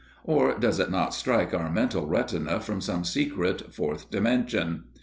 [0.23, 4.85] Or, does it not strike our mental retina from some secret Fourth Direction?